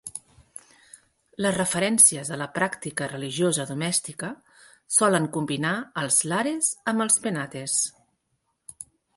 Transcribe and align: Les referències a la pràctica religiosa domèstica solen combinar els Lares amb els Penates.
Les 1.45 1.53
referències 1.57 2.31
a 2.35 2.39
la 2.43 2.47
pràctica 2.55 3.09
religiosa 3.11 3.67
domèstica 3.73 4.31
solen 4.97 5.29
combinar 5.37 5.75
els 6.05 6.19
Lares 6.33 6.75
amb 6.95 7.07
els 7.07 7.23
Penates. 7.27 7.81